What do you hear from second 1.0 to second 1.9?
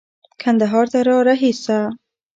را رهي شه.